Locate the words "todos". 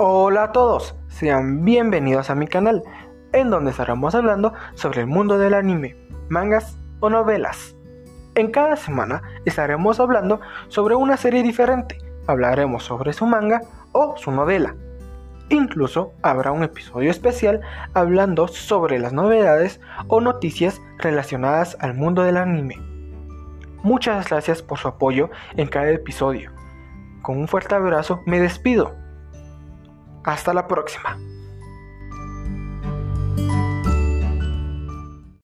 0.52-0.94